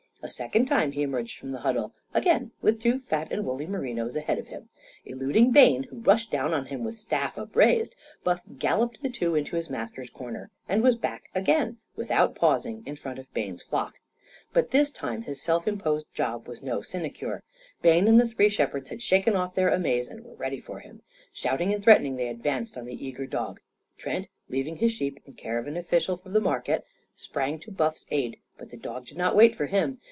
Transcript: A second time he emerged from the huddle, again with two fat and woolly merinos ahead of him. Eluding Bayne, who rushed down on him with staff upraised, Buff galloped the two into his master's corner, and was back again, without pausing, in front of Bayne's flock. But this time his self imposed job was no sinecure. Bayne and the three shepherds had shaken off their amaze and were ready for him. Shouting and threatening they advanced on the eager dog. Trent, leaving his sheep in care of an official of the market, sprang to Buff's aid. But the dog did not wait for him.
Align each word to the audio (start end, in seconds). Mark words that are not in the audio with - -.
A 0.23 0.29
second 0.29 0.67
time 0.67 0.91
he 0.91 1.01
emerged 1.01 1.39
from 1.39 1.51
the 1.51 1.61
huddle, 1.61 1.95
again 2.13 2.51
with 2.61 2.79
two 2.79 2.99
fat 2.99 3.31
and 3.31 3.43
woolly 3.43 3.65
merinos 3.65 4.15
ahead 4.15 4.37
of 4.37 4.49
him. 4.49 4.69
Eluding 5.03 5.49
Bayne, 5.51 5.85
who 5.89 5.97
rushed 5.97 6.29
down 6.29 6.53
on 6.53 6.67
him 6.67 6.83
with 6.83 6.93
staff 6.95 7.39
upraised, 7.39 7.95
Buff 8.23 8.41
galloped 8.59 9.01
the 9.01 9.09
two 9.09 9.33
into 9.33 9.55
his 9.55 9.67
master's 9.67 10.11
corner, 10.11 10.51
and 10.69 10.83
was 10.83 10.93
back 10.95 11.23
again, 11.33 11.79
without 11.95 12.35
pausing, 12.35 12.83
in 12.85 12.95
front 12.97 13.17
of 13.17 13.33
Bayne's 13.33 13.63
flock. 13.63 13.95
But 14.53 14.69
this 14.69 14.91
time 14.91 15.23
his 15.23 15.41
self 15.41 15.67
imposed 15.67 16.13
job 16.13 16.47
was 16.47 16.61
no 16.61 16.83
sinecure. 16.83 17.41
Bayne 17.81 18.07
and 18.07 18.19
the 18.19 18.27
three 18.27 18.47
shepherds 18.49 18.91
had 18.91 19.01
shaken 19.01 19.35
off 19.35 19.55
their 19.55 19.69
amaze 19.69 20.07
and 20.07 20.23
were 20.23 20.35
ready 20.35 20.61
for 20.61 20.81
him. 20.81 21.01
Shouting 21.33 21.73
and 21.73 21.83
threatening 21.83 22.17
they 22.17 22.27
advanced 22.27 22.77
on 22.77 22.85
the 22.85 23.05
eager 23.07 23.25
dog. 23.25 23.59
Trent, 23.97 24.27
leaving 24.49 24.75
his 24.75 24.91
sheep 24.91 25.19
in 25.25 25.33
care 25.33 25.57
of 25.57 25.65
an 25.65 25.77
official 25.77 26.21
of 26.23 26.31
the 26.33 26.39
market, 26.39 26.85
sprang 27.15 27.57
to 27.61 27.71
Buff's 27.71 28.05
aid. 28.11 28.37
But 28.59 28.69
the 28.69 28.77
dog 28.77 29.07
did 29.07 29.17
not 29.17 29.35
wait 29.35 29.55
for 29.55 29.65
him. 29.65 29.97